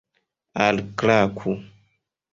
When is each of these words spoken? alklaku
alklaku 0.65 1.51